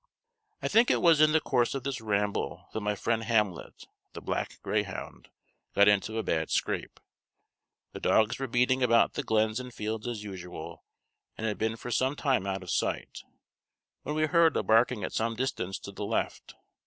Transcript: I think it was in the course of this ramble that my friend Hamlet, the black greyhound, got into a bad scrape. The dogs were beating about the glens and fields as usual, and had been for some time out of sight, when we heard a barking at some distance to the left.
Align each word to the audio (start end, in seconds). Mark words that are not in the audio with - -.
I 0.63 0.67
think 0.67 0.89
it 0.89 0.99
was 0.99 1.21
in 1.21 1.31
the 1.31 1.39
course 1.39 1.75
of 1.75 1.83
this 1.83 2.01
ramble 2.01 2.69
that 2.73 2.81
my 2.81 2.95
friend 2.95 3.23
Hamlet, 3.23 3.85
the 4.13 4.19
black 4.21 4.59
greyhound, 4.63 5.29
got 5.75 5.87
into 5.87 6.17
a 6.17 6.23
bad 6.23 6.49
scrape. 6.49 6.99
The 7.91 7.99
dogs 7.99 8.39
were 8.39 8.47
beating 8.47 8.81
about 8.81 9.13
the 9.13 9.21
glens 9.21 9.59
and 9.59 9.71
fields 9.71 10.07
as 10.07 10.23
usual, 10.23 10.83
and 11.37 11.45
had 11.45 11.59
been 11.59 11.75
for 11.75 11.91
some 11.91 12.15
time 12.15 12.47
out 12.47 12.63
of 12.63 12.71
sight, 12.71 13.19
when 14.01 14.15
we 14.15 14.25
heard 14.25 14.57
a 14.57 14.63
barking 14.63 15.03
at 15.03 15.13
some 15.13 15.35
distance 15.35 15.77
to 15.77 15.91
the 15.91 16.03
left. 16.05 16.55